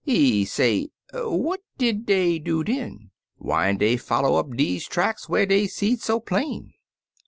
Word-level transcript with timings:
He 0.03 0.45
say, 0.45 0.87
'What 1.13 1.59
did 1.77 2.07
dcy 2.07 2.39
do 2.43 2.63
den? 2.63 3.11
Why 3.35 3.71
n't 3.71 3.81
dey 3.81 3.97
foller 3.97 4.39
up 4.39 4.49
deze 4.49 4.85
yer 4.85 4.89
tracks 4.89 5.29
what 5.29 5.49
dey 5.49 5.67
seed 5.67 6.01
so 6.01 6.19
plain? 6.19 6.73